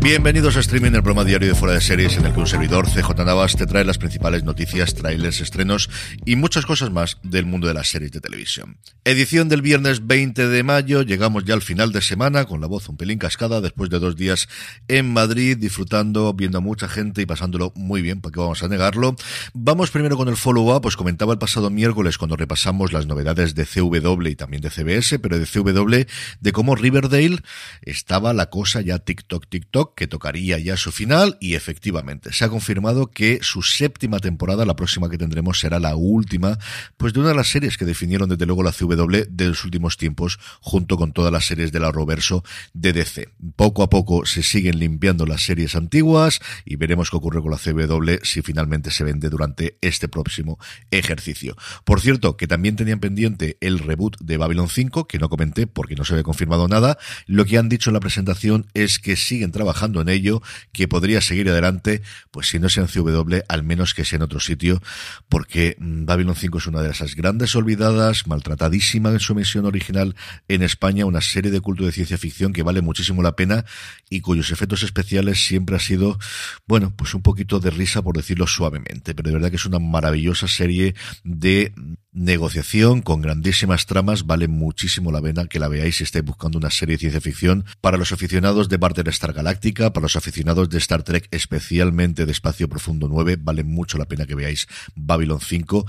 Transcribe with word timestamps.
Bienvenidos 0.00 0.56
a 0.56 0.60
Streaming, 0.60 0.92
el 0.92 1.02
programa 1.02 1.24
diario 1.24 1.48
de 1.48 1.54
Fuera 1.54 1.74
de 1.74 1.80
Series 1.80 2.18
en 2.18 2.26
el 2.26 2.34
que 2.34 2.40
un 2.40 2.46
servidor, 2.46 2.86
CJ 2.86 3.24
Navas, 3.24 3.56
te 3.56 3.66
trae 3.66 3.84
las 3.84 3.96
principales 3.96 4.44
noticias, 4.44 4.94
trailers, 4.94 5.40
estrenos 5.40 5.88
y 6.26 6.36
muchas 6.36 6.66
cosas 6.66 6.90
más 6.90 7.18
del 7.22 7.46
mundo 7.46 7.66
de 7.66 7.72
las 7.72 7.88
series 7.88 8.12
de 8.12 8.20
televisión. 8.20 8.76
Edición 9.04 9.48
del 9.48 9.62
viernes 9.62 10.06
20 10.06 10.48
de 10.48 10.62
mayo, 10.62 11.02
llegamos 11.02 11.44
ya 11.44 11.54
al 11.54 11.62
final 11.62 11.92
de 11.92 12.02
semana 12.02 12.44
con 12.44 12.60
la 12.60 12.66
voz 12.66 12.88
un 12.90 12.98
pelín 12.98 13.18
cascada 13.18 13.62
después 13.62 13.88
de 13.88 13.98
dos 13.98 14.16
días 14.16 14.48
en 14.88 15.10
Madrid 15.10 15.56
disfrutando, 15.56 16.34
viendo 16.34 16.58
a 16.58 16.60
mucha 16.60 16.86
gente 16.86 17.22
y 17.22 17.26
pasándolo 17.26 17.72
muy 17.74 18.02
bien, 18.02 18.20
porque 18.20 18.40
vamos 18.40 18.62
a 18.62 18.68
negarlo. 18.68 19.16
Vamos 19.54 19.90
primero 19.90 20.18
con 20.18 20.28
el 20.28 20.36
follow-up, 20.36 20.82
pues 20.82 20.96
comentaba 20.96 21.32
el 21.32 21.38
pasado 21.38 21.70
miércoles 21.70 22.18
cuando 22.18 22.36
repasamos 22.36 22.92
las 22.92 23.06
novedades 23.06 23.54
de 23.54 23.64
CW 23.64 24.26
y 24.26 24.36
también 24.36 24.60
de 24.60 24.68
CBS, 24.68 25.18
pero 25.18 25.38
de 25.38 25.46
CW, 25.46 26.06
de 26.40 26.52
cómo 26.52 26.74
Riverdale 26.74 27.38
estaba 27.82 28.34
la 28.34 28.50
cosa 28.50 28.82
ya 28.82 28.98
TikTok, 28.98 29.53
TikTok, 29.54 29.94
que 29.94 30.08
tocaría 30.08 30.58
ya 30.58 30.76
su 30.76 30.90
final 30.90 31.38
y 31.40 31.54
efectivamente 31.54 32.32
se 32.32 32.44
ha 32.44 32.48
confirmado 32.48 33.12
que 33.12 33.38
su 33.40 33.62
séptima 33.62 34.18
temporada, 34.18 34.64
la 34.64 34.74
próxima 34.74 35.08
que 35.08 35.16
tendremos, 35.16 35.60
será 35.60 35.78
la 35.78 35.94
última, 35.94 36.58
pues 36.96 37.12
de 37.12 37.20
una 37.20 37.28
de 37.28 37.36
las 37.36 37.46
series 37.46 37.78
que 37.78 37.84
definieron 37.84 38.28
desde 38.28 38.46
luego 38.46 38.64
la 38.64 38.72
CW 38.72 39.28
de 39.28 39.46
los 39.46 39.64
últimos 39.64 39.96
tiempos, 39.96 40.40
junto 40.60 40.96
con 40.96 41.12
todas 41.12 41.30
las 41.30 41.46
series 41.46 41.70
de 41.70 41.78
la 41.78 41.92
Roverso 41.92 42.42
de 42.72 42.92
DC. 42.92 43.28
Poco 43.54 43.84
a 43.84 43.90
poco 43.90 44.26
se 44.26 44.42
siguen 44.42 44.80
limpiando 44.80 45.24
las 45.24 45.44
series 45.44 45.76
antiguas 45.76 46.40
y 46.64 46.74
veremos 46.74 47.10
qué 47.10 47.16
ocurre 47.16 47.40
con 47.40 47.52
la 47.52 47.58
CW 47.58 48.24
si 48.24 48.42
finalmente 48.42 48.90
se 48.90 49.04
vende 49.04 49.30
durante 49.30 49.78
este 49.82 50.08
próximo 50.08 50.58
ejercicio. 50.90 51.54
Por 51.84 52.00
cierto, 52.00 52.36
que 52.36 52.48
también 52.48 52.74
tenían 52.74 52.98
pendiente 52.98 53.56
el 53.60 53.78
reboot 53.78 54.18
de 54.20 54.36
Babylon 54.36 54.68
5, 54.68 55.06
que 55.06 55.20
no 55.20 55.28
comenté 55.28 55.68
porque 55.68 55.94
no 55.94 56.04
se 56.04 56.14
había 56.14 56.24
confirmado 56.24 56.66
nada. 56.66 56.98
Lo 57.26 57.44
que 57.44 57.56
han 57.56 57.68
dicho 57.68 57.90
en 57.90 57.94
la 57.94 58.00
presentación 58.00 58.66
es 58.74 58.98
que 58.98 59.14
siguen 59.14 59.43
trabajando 59.52 60.00
en 60.00 60.08
ello, 60.08 60.42
que 60.72 60.88
podría 60.88 61.20
seguir 61.20 61.48
adelante, 61.48 62.02
pues 62.30 62.48
si 62.48 62.58
no 62.58 62.68
sea 62.68 62.84
en 62.84 62.88
CW, 62.88 63.38
al 63.48 63.62
menos 63.62 63.94
que 63.94 64.04
sea 64.04 64.16
en 64.16 64.22
otro 64.22 64.40
sitio, 64.40 64.82
porque 65.28 65.76
mm, 65.78 66.04
Babylon 66.04 66.36
5 66.36 66.58
es 66.58 66.66
una 66.66 66.82
de 66.82 66.90
esas 66.90 67.14
grandes 67.14 67.54
olvidadas, 67.56 68.26
maltratadísima 68.26 69.10
en 69.10 69.20
su 69.20 69.32
emisión 69.32 69.66
original 69.66 70.14
en 70.48 70.62
España, 70.62 71.06
una 71.06 71.20
serie 71.20 71.50
de 71.50 71.60
culto 71.60 71.84
de 71.84 71.92
ciencia 71.92 72.18
ficción 72.18 72.52
que 72.52 72.62
vale 72.62 72.80
muchísimo 72.80 73.22
la 73.22 73.36
pena 73.36 73.64
y 74.10 74.20
cuyos 74.20 74.50
efectos 74.50 74.82
especiales 74.82 75.44
siempre 75.44 75.76
ha 75.76 75.80
sido, 75.80 76.18
bueno, 76.66 76.92
pues 76.96 77.14
un 77.14 77.22
poquito 77.22 77.60
de 77.60 77.70
risa 77.70 78.02
por 78.02 78.16
decirlo 78.16 78.46
suavemente, 78.46 79.14
pero 79.14 79.28
de 79.28 79.34
verdad 79.34 79.50
que 79.50 79.56
es 79.56 79.66
una 79.66 79.78
maravillosa 79.78 80.48
serie 80.48 80.94
de 81.22 81.72
negociación 82.14 83.02
con 83.02 83.20
grandísimas 83.20 83.86
tramas, 83.86 84.24
vale 84.24 84.46
muchísimo 84.46 85.10
la 85.10 85.20
pena 85.20 85.46
que 85.46 85.58
la 85.58 85.68
veáis 85.68 85.96
si 85.96 86.04
estáis 86.04 86.24
buscando 86.24 86.58
una 86.58 86.70
serie 86.70 86.94
de 86.94 87.00
ciencia 87.00 87.20
ficción. 87.20 87.64
Para 87.80 87.98
los 87.98 88.12
aficionados 88.12 88.68
de 88.68 88.78
Star 89.10 89.33
Galáctica, 89.34 89.92
para 89.92 90.04
los 90.04 90.16
aficionados 90.16 90.70
de 90.70 90.78
Star 90.78 91.02
Trek, 91.02 91.28
especialmente 91.30 92.24
de 92.24 92.32
Espacio 92.32 92.68
Profundo 92.68 93.08
9, 93.08 93.36
vale 93.38 93.64
mucho 93.64 93.98
la 93.98 94.06
pena 94.06 94.24
que 94.24 94.34
veáis 94.34 94.66
Babylon 94.94 95.40
5. 95.40 95.86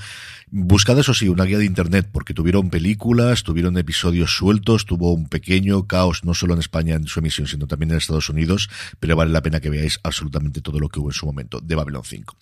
Buscad 0.49 0.99
eso 0.99 1.13
sí, 1.13 1.29
una 1.29 1.45
guía 1.45 1.59
de 1.59 1.65
internet, 1.65 2.09
porque 2.11 2.33
tuvieron 2.33 2.69
películas, 2.69 3.43
tuvieron 3.43 3.77
episodios 3.77 4.35
sueltos, 4.35 4.85
tuvo 4.85 5.13
un 5.13 5.29
pequeño 5.29 5.87
caos, 5.87 6.25
no 6.25 6.33
solo 6.33 6.53
en 6.53 6.59
España 6.59 6.95
en 6.95 7.07
su 7.07 7.19
emisión, 7.19 7.47
sino 7.47 7.67
también 7.67 7.91
en 7.91 7.97
Estados 7.97 8.29
Unidos, 8.29 8.69
pero 8.99 9.15
vale 9.15 9.31
la 9.31 9.41
pena 9.41 9.61
que 9.61 9.69
veáis 9.69 9.99
absolutamente 10.03 10.61
todo 10.61 10.79
lo 10.79 10.89
que 10.89 10.99
hubo 10.99 11.09
en 11.09 11.13
su 11.13 11.25
momento 11.25 11.61
de 11.61 11.75
Babylon 11.75 12.03
5. 12.03 12.35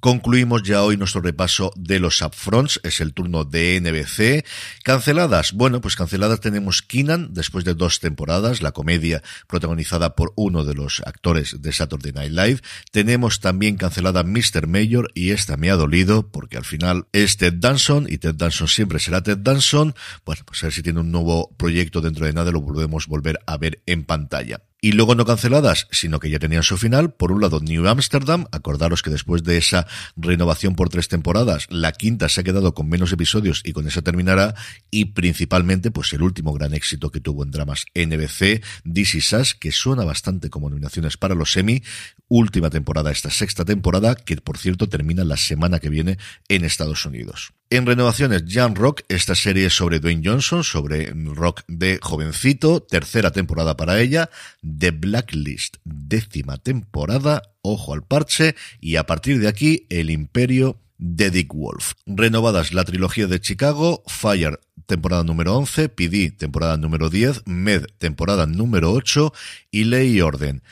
Concluimos 0.00 0.62
ya 0.62 0.84
hoy 0.84 0.96
nuestro 0.96 1.20
repaso 1.20 1.72
de 1.74 1.98
los 1.98 2.22
upfronts, 2.22 2.80
es 2.84 3.00
el 3.00 3.14
turno 3.14 3.44
de 3.44 3.80
NBC. 3.80 4.46
Canceladas, 4.84 5.52
bueno, 5.52 5.80
pues 5.80 5.96
canceladas 5.96 6.40
tenemos 6.40 6.82
Keenan 6.82 7.34
después 7.34 7.64
de 7.64 7.74
dos 7.74 7.98
temporadas, 7.98 8.62
la 8.62 8.70
comedia 8.70 9.24
protagonizada 9.48 10.14
por 10.14 10.32
uno 10.36 10.64
de 10.64 10.74
los 10.74 11.02
actores 11.04 11.60
de 11.62 11.72
Saturday 11.72 12.12
Night 12.12 12.32
Live. 12.32 12.60
Tenemos 12.92 13.40
también 13.40 13.76
cancelada 13.76 14.22
Mr. 14.22 14.68
Mayor 14.68 15.10
y 15.14 15.30
esta 15.30 15.56
me 15.56 15.68
ha 15.68 15.74
dolido 15.74 16.30
porque 16.30 16.56
al 16.56 16.64
final 16.64 17.08
es 17.12 17.36
Ted 17.36 17.54
Danson 17.54 18.06
y 18.08 18.18
Ted 18.18 18.36
Danson 18.36 18.68
siempre 18.68 19.00
será 19.00 19.22
Ted 19.24 19.38
Danson. 19.38 19.96
Bueno, 20.24 20.42
pues 20.44 20.62
a 20.62 20.66
ver 20.66 20.74
si 20.74 20.82
tiene 20.82 21.00
un 21.00 21.10
nuevo 21.10 21.50
proyecto 21.56 22.00
dentro 22.00 22.24
de 22.24 22.32
nada 22.32 22.52
lo 22.52 22.64
podemos 22.64 23.08
volver 23.08 23.40
a 23.46 23.56
ver 23.56 23.82
en 23.86 24.04
pantalla 24.04 24.60
y 24.80 24.92
luego 24.92 25.14
no 25.14 25.24
canceladas, 25.24 25.88
sino 25.90 26.20
que 26.20 26.30
ya 26.30 26.38
tenían 26.38 26.62
su 26.62 26.76
final. 26.76 27.12
Por 27.12 27.32
un 27.32 27.40
lado, 27.40 27.60
New 27.60 27.88
Amsterdam, 27.88 28.46
acordaros 28.52 29.02
que 29.02 29.10
después 29.10 29.42
de 29.42 29.56
esa 29.56 29.86
renovación 30.16 30.74
por 30.74 30.88
tres 30.88 31.08
temporadas, 31.08 31.66
la 31.70 31.92
quinta 31.92 32.28
se 32.28 32.40
ha 32.40 32.44
quedado 32.44 32.74
con 32.74 32.88
menos 32.88 33.12
episodios 33.12 33.62
y 33.64 33.72
con 33.72 33.86
esa 33.88 34.02
terminará, 34.02 34.54
y 34.90 35.06
principalmente, 35.06 35.90
pues 35.90 36.12
el 36.12 36.22
último 36.22 36.52
gran 36.52 36.74
éxito 36.74 37.10
que 37.10 37.20
tuvo 37.20 37.42
en 37.42 37.50
dramas 37.50 37.86
NBC, 37.94 38.62
This 38.90 39.14
Is 39.16 39.32
Us, 39.32 39.54
que 39.54 39.72
suena 39.72 40.04
bastante 40.04 40.50
como 40.50 40.70
nominaciones 40.70 41.16
para 41.16 41.34
los 41.34 41.56
Emmy, 41.56 41.82
última 42.28 42.70
temporada, 42.70 43.10
esta 43.10 43.30
sexta 43.30 43.64
temporada, 43.64 44.14
que 44.14 44.36
por 44.36 44.58
cierto 44.58 44.88
termina 44.88 45.24
la 45.24 45.36
semana 45.36 45.80
que 45.80 45.88
viene 45.88 46.18
en 46.48 46.64
Estados 46.64 47.04
Unidos. 47.04 47.52
En 47.70 47.84
renovaciones, 47.84 48.44
Jan 48.48 48.74
Rock, 48.74 49.02
esta 49.08 49.34
serie 49.34 49.68
sobre 49.68 50.00
Dwayne 50.00 50.22
Johnson, 50.24 50.64
sobre 50.64 51.12
rock 51.12 51.64
de 51.68 51.98
jovencito, 52.00 52.82
tercera 52.82 53.30
temporada 53.30 53.76
para 53.76 54.00
ella, 54.00 54.30
The 54.62 54.90
Blacklist, 54.90 55.76
décima 55.84 56.56
temporada, 56.56 57.42
ojo 57.60 57.92
al 57.92 58.04
parche, 58.04 58.56
y 58.80 58.96
a 58.96 59.04
partir 59.04 59.38
de 59.38 59.48
aquí, 59.48 59.84
El 59.90 60.08
Imperio 60.08 60.78
de 60.96 61.30
Dick 61.30 61.52
Wolf. 61.52 61.92
Renovadas 62.06 62.72
la 62.72 62.84
trilogía 62.84 63.26
de 63.26 63.38
Chicago, 63.38 64.02
Fire, 64.06 64.60
temporada 64.86 65.22
número 65.22 65.54
11, 65.54 65.90
PD, 65.90 66.30
temporada 66.30 66.78
número 66.78 67.10
10, 67.10 67.42
Med, 67.44 67.84
temporada 67.98 68.46
número 68.46 68.92
8 68.92 69.30
y 69.70 69.84
Ley 69.84 70.16
y 70.16 70.20
Orden. 70.22 70.62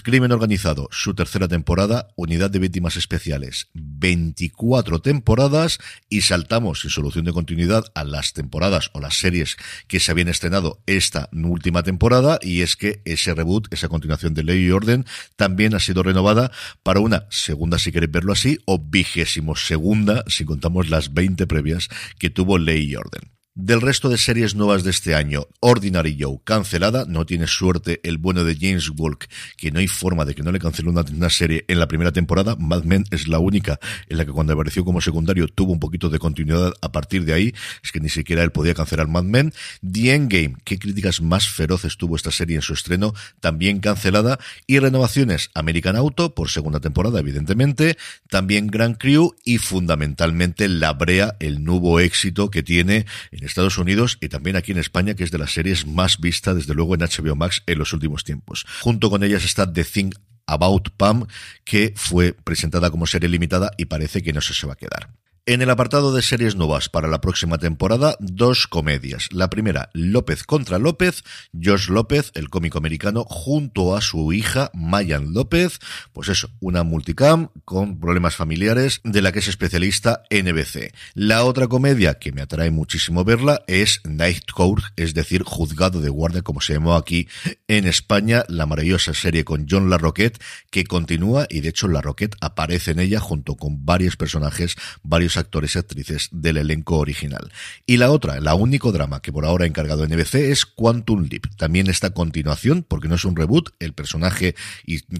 Crimen 0.00 0.32
Organizado, 0.32 0.88
su 0.90 1.14
tercera 1.14 1.48
temporada, 1.48 2.08
Unidad 2.16 2.50
de 2.50 2.58
Víctimas 2.58 2.96
Especiales, 2.96 3.68
24 3.74 5.00
temporadas 5.00 5.78
y 6.08 6.22
saltamos 6.22 6.80
sin 6.80 6.90
solución 6.90 7.24
de 7.24 7.32
continuidad 7.32 7.84
a 7.94 8.04
las 8.04 8.32
temporadas 8.32 8.90
o 8.94 9.00
las 9.00 9.14
series 9.14 9.56
que 9.86 10.00
se 10.00 10.10
habían 10.10 10.28
estrenado 10.28 10.82
esta 10.86 11.28
última 11.32 11.82
temporada 11.82 12.38
y 12.42 12.62
es 12.62 12.76
que 12.76 13.02
ese 13.04 13.34
reboot, 13.34 13.72
esa 13.72 13.88
continuación 13.88 14.34
de 14.34 14.44
Ley 14.44 14.64
y 14.64 14.70
Orden 14.70 15.04
también 15.36 15.74
ha 15.74 15.80
sido 15.80 16.02
renovada 16.02 16.50
para 16.82 17.00
una 17.00 17.26
segunda 17.30 17.78
si 17.78 17.92
queréis 17.92 18.12
verlo 18.12 18.32
así 18.32 18.58
o 18.64 18.78
vigésimo 18.78 19.56
segunda 19.56 20.24
si 20.26 20.44
contamos 20.44 20.90
las 20.90 21.14
20 21.14 21.46
previas 21.46 21.88
que 22.18 22.30
tuvo 22.30 22.58
Ley 22.58 22.90
y 22.90 22.96
Orden. 22.96 23.31
Del 23.54 23.82
resto 23.82 24.08
de 24.08 24.16
series 24.16 24.54
nuevas 24.54 24.82
de 24.82 24.88
este 24.88 25.14
año, 25.14 25.46
Ordinary 25.60 26.16
Joe, 26.18 26.38
cancelada, 26.42 27.04
no 27.06 27.26
tiene 27.26 27.46
suerte 27.46 28.00
el 28.02 28.16
bueno 28.16 28.44
de 28.44 28.56
James 28.58 28.90
Walk, 28.96 29.28
que 29.58 29.70
no 29.70 29.78
hay 29.78 29.88
forma 29.88 30.24
de 30.24 30.34
que 30.34 30.42
no 30.42 30.52
le 30.52 30.58
cancele 30.58 30.88
una, 30.88 31.28
serie 31.28 31.66
en 31.68 31.78
la 31.78 31.86
primera 31.86 32.12
temporada, 32.12 32.56
Mad 32.56 32.84
Men 32.84 33.04
es 33.10 33.28
la 33.28 33.40
única 33.40 33.78
en 34.08 34.16
la 34.16 34.24
que 34.24 34.32
cuando 34.32 34.54
apareció 34.54 34.86
como 34.86 35.02
secundario 35.02 35.48
tuvo 35.48 35.72
un 35.72 35.80
poquito 35.80 36.08
de 36.08 36.18
continuidad. 36.18 36.72
A 36.80 36.92
partir 36.92 37.26
de 37.26 37.34
ahí, 37.34 37.52
es 37.84 37.92
que 37.92 38.00
ni 38.00 38.08
siquiera 38.08 38.42
él 38.42 38.52
podía 38.52 38.72
cancelar 38.72 39.08
Mad 39.08 39.24
Men. 39.24 39.52
The 39.82 40.14
Endgame, 40.14 40.56
qué 40.64 40.78
críticas 40.78 41.20
más 41.20 41.46
feroces 41.46 41.98
tuvo 41.98 42.16
esta 42.16 42.30
serie 42.30 42.56
en 42.56 42.62
su 42.62 42.72
estreno, 42.72 43.12
también 43.40 43.80
cancelada, 43.80 44.38
y 44.66 44.78
renovaciones 44.78 45.50
American 45.52 45.96
Auto, 45.96 46.34
por 46.34 46.48
segunda 46.48 46.80
temporada 46.80 47.20
evidentemente, 47.20 47.98
también 48.30 48.68
Grand 48.68 48.96
Crew 48.96 49.34
y 49.44 49.58
fundamentalmente 49.58 50.70
La 50.70 50.94
Brea, 50.94 51.36
el 51.38 51.62
nuevo 51.62 52.00
éxito 52.00 52.50
que 52.50 52.62
tiene 52.62 53.04
Estados 53.44 53.78
Unidos 53.78 54.18
y 54.20 54.28
también 54.28 54.56
aquí 54.56 54.72
en 54.72 54.78
España, 54.78 55.14
que 55.14 55.24
es 55.24 55.30
de 55.30 55.38
las 55.38 55.52
series 55.52 55.86
más 55.86 56.18
vistas, 56.18 56.56
desde 56.56 56.74
luego, 56.74 56.94
en 56.94 57.00
HBO 57.00 57.36
Max 57.36 57.62
en 57.66 57.78
los 57.78 57.92
últimos 57.92 58.24
tiempos. 58.24 58.66
Junto 58.80 59.10
con 59.10 59.22
ellas 59.22 59.44
está 59.44 59.70
The 59.70 59.84
Thing 59.84 60.10
About 60.46 60.90
Pam, 60.96 61.26
que 61.64 61.92
fue 61.96 62.32
presentada 62.32 62.90
como 62.90 63.06
serie 63.06 63.28
limitada 63.28 63.70
y 63.76 63.86
parece 63.86 64.22
que 64.22 64.32
no 64.32 64.40
se, 64.40 64.54
se 64.54 64.66
va 64.66 64.74
a 64.74 64.76
quedar. 64.76 65.10
En 65.44 65.60
el 65.60 65.70
apartado 65.70 66.14
de 66.14 66.22
series 66.22 66.54
nuevas 66.54 66.88
para 66.88 67.08
la 67.08 67.20
próxima 67.20 67.58
temporada, 67.58 68.14
dos 68.20 68.68
comedias. 68.68 69.26
La 69.32 69.50
primera, 69.50 69.90
López 69.92 70.44
contra 70.44 70.78
López, 70.78 71.24
Josh 71.52 71.88
López, 71.88 72.30
el 72.34 72.48
cómico 72.48 72.78
americano, 72.78 73.24
junto 73.24 73.96
a 73.96 74.02
su 74.02 74.32
hija, 74.32 74.70
Mayan 74.72 75.34
López, 75.34 75.80
pues 76.12 76.28
eso, 76.28 76.48
una 76.60 76.84
multicam 76.84 77.48
con 77.64 77.98
problemas 77.98 78.36
familiares 78.36 79.00
de 79.02 79.20
la 79.20 79.32
que 79.32 79.40
es 79.40 79.48
especialista 79.48 80.22
NBC. 80.30 80.94
La 81.14 81.42
otra 81.42 81.66
comedia 81.66 82.20
que 82.20 82.30
me 82.30 82.42
atrae 82.42 82.70
muchísimo 82.70 83.24
verla 83.24 83.64
es 83.66 84.00
Night 84.04 84.48
Court, 84.52 84.84
es 84.94 85.12
decir, 85.12 85.42
Juzgado 85.42 86.00
de 86.00 86.08
Guardia, 86.08 86.42
como 86.42 86.60
se 86.60 86.74
llamó 86.74 86.94
aquí 86.94 87.26
en 87.66 87.88
España, 87.88 88.44
la 88.46 88.66
maravillosa 88.66 89.12
serie 89.12 89.44
con 89.44 89.66
John 89.68 89.90
LaRoquette, 89.90 90.40
que 90.70 90.84
continúa 90.84 91.48
y 91.50 91.62
de 91.62 91.70
hecho 91.70 91.88
LaRoquette 91.88 92.36
aparece 92.40 92.92
en 92.92 93.00
ella 93.00 93.18
junto 93.18 93.56
con 93.56 93.84
varios 93.84 94.16
personajes, 94.16 94.76
varios 95.02 95.31
actores 95.36 95.74
y 95.74 95.78
actrices 95.78 96.28
del 96.32 96.56
elenco 96.56 96.98
original. 96.98 97.52
Y 97.86 97.96
la 97.96 98.10
otra, 98.10 98.40
la 98.40 98.54
único 98.54 98.92
drama 98.92 99.20
que 99.20 99.32
por 99.32 99.44
ahora 99.44 99.64
ha 99.64 99.68
encargado 99.68 100.06
NBC 100.06 100.34
es 100.36 100.66
Quantum 100.66 101.28
Leap. 101.30 101.46
También 101.56 101.88
esta 101.88 102.10
continuación, 102.10 102.84
porque 102.86 103.08
no 103.08 103.14
es 103.14 103.24
un 103.24 103.36
reboot, 103.36 103.70
el 103.78 103.92
personaje 103.92 104.54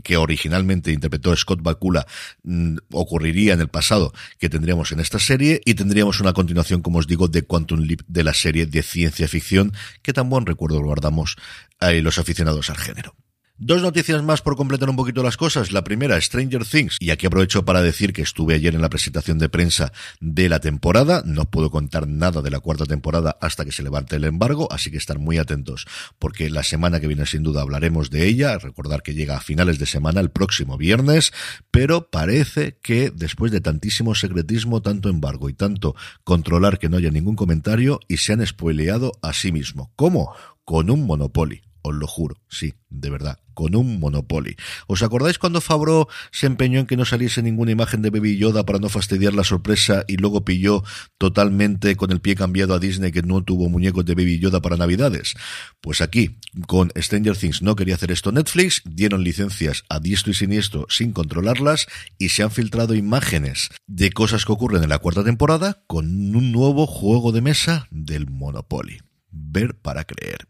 que 0.03 0.17
originalmente 0.17 0.93
interpretó 0.93 1.35
Scott 1.37 1.63
Bakula 1.63 2.07
mm, 2.43 2.77
ocurriría 2.93 3.55
en 3.55 3.61
el 3.61 3.69
pasado 3.69 4.13
que 4.39 4.49
tendríamos 4.49 4.93
en 4.93 5.01
esta 5.01 5.19
serie 5.19 5.61
y 5.65 5.75
tendríamos 5.75 6.21
una 6.21 6.33
continuación, 6.33 6.83
como 6.83 6.99
os 6.99 7.07
digo, 7.07 7.29
de 7.29 7.43
Quantum 7.43 7.81
Leap 7.81 8.01
de 8.07 8.25
la 8.25 8.35
serie 8.35 8.67
de 8.67 8.83
ciencia 8.83 9.29
ficción 9.29 9.73
que 10.03 10.13
tan 10.13 10.29
buen 10.29 10.47
recuerdo 10.47 10.81
guardamos 10.83 11.37
a 11.81 11.93
los 11.93 12.19
aficionados 12.19 12.71
al 12.71 12.77
género. 12.77 13.15
Dos 13.65 13.81
noticias 13.81 14.25
más 14.25 14.43
por 14.43 14.57
completar 14.57 14.91
un 14.91 14.97
poquito 14.97 15.23
las 15.23 15.37
cosas. 15.37 15.71
La 15.71 15.85
primera, 15.85 16.21
Stranger 16.21 16.65
Things. 16.65 16.97
Y 16.99 17.11
aquí 17.11 17.27
aprovecho 17.27 17.65
para 17.65 17.81
decir 17.81 18.13
que 18.13 18.23
estuve 18.23 18.55
ayer 18.55 18.75
en 18.75 18.81
la 18.81 18.89
presentación 18.89 19.39
de 19.39 19.49
prensa 19.49 19.93
de 20.21 20.49
la 20.49 20.59
temporada. 20.59 21.23
No 21.25 21.45
puedo 21.45 21.71
contar 21.71 22.09
nada 22.09 22.43
de 22.43 22.51
la 22.51 22.59
cuarta 22.59 22.87
temporada 22.87 23.39
hasta 23.41 23.65
que 23.65 23.71
se 23.71 23.85
levante 23.85 24.17
el 24.17 24.25
embargo, 24.25 24.67
así 24.73 24.91
que 24.91 24.97
estar 24.97 25.21
muy 25.21 25.39
atentos 25.39 25.87
porque 26.19 26.51
la 26.51 26.65
semana 26.65 26.99
que 26.99 27.07
viene 27.07 27.25
sin 27.25 27.45
duda 27.45 27.63
hablaremos 27.63 28.11
de 28.11 28.27
ella. 28.27 28.59
Recordar 28.59 29.05
que 29.05 29.15
llega 29.15 29.37
a 29.37 29.41
finales 29.41 29.79
de 29.79 29.87
semana 29.87 30.19
el 30.19 30.33
próximo 30.33 30.77
viernes, 30.77 31.33
pero 31.71 32.11
parece 32.11 32.79
que 32.83 33.13
después 33.15 33.53
de 33.53 33.61
tantísimo 33.61 34.17
secretismo, 34.17 34.83
tanto 34.83 35.09
embargo 35.09 35.49
y 35.49 35.55
tanto 35.55 35.95
controlar 36.25 36.81
que 36.81 36.89
no 36.89 36.97
haya 36.97 37.13
ningún 37.13 37.37
comentario 37.37 38.01
y 38.09 38.17
se 38.17 38.33
han 38.33 38.45
spoileado 38.45 39.13
a 39.23 39.33
sí 39.33 39.53
mismo. 39.53 39.93
¿Cómo? 39.95 40.35
Con 40.65 40.91
un 40.91 41.07
Monopoly 41.07 41.63
os 41.83 41.95
lo 41.95 42.07
juro, 42.07 42.37
sí, 42.49 42.75
de 42.91 43.11
verdad, 43.11 43.39
con 43.55 43.75
un 43.75 44.01
Monopoly. 44.01 44.57
¿Os 44.87 45.03
acordáis 45.03 45.39
cuando 45.39 45.61
Fabro 45.61 46.09
se 46.31 46.47
empeñó 46.47 46.81
en 46.81 46.87
que 46.87 46.97
no 46.97 47.05
saliese 47.05 47.43
ninguna 47.43 47.73
imagen 47.73 48.03
de 48.03 48.11
Baby 48.11 48.39
Yoda 48.39 48.65
para 48.65 48.79
no 48.79 48.89
fastidiar 48.89 49.35
la 49.35 49.45
sorpresa 49.45 50.05
y 50.09 50.17
luego 50.17 50.45
pilló 50.45 50.85
totalmente 51.19 51.97
con 51.97 52.11
el 52.11 52.21
pie 52.21 52.35
cambiado 52.35 52.75
a 52.75 52.79
Disney 52.79 53.13
que 53.13 53.23
no 53.23 53.43
tuvo 53.43 53.69
muñecos 53.69 54.05
de 54.05 54.15
Baby 54.15 54.39
Yoda 54.39 54.61
para 54.61 54.77
Navidades? 54.77 55.35
Pues 55.81 56.01
aquí, 56.01 56.39
con 56.67 56.93
Stranger 56.97 57.37
Things 57.37 57.63
no 57.63 57.77
quería 57.77 57.97
hacer 57.97 58.13
esto 58.13 58.33
Netflix, 58.33 58.83
dieron 58.85 59.25
licencias 59.25 59.85
a 59.89 59.99
diestro 59.99 60.33
y 60.33 60.35
siniestro 60.35 60.87
sin 60.89 61.13
controlarlas 61.13 61.87
y 62.19 62.31
se 62.31 62.43
han 62.43 62.51
filtrado 62.51 62.95
imágenes 62.95 63.71
de 63.87 64.11
cosas 64.13 64.45
que 64.45 64.53
ocurren 64.53 64.83
en 64.83 64.89
la 64.89 64.99
cuarta 64.99 65.25
temporada 65.25 65.83
con 65.87 66.07
un 66.35 66.53
nuevo 66.53 66.87
juego 66.87 67.33
de 67.33 67.41
mesa 67.41 67.87
del 67.91 68.31
Monopoly. 68.31 69.01
Ver 69.31 69.75
para 69.75 70.05
creer. 70.05 70.47